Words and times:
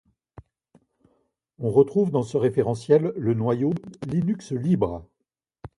On 1.59 1.69
retrouve 1.69 2.09
dans 2.09 2.23
ce 2.23 2.35
référentiel 2.35 3.13
le 3.15 3.35
noyau 3.35 3.71
Linux-libre. 4.07 5.07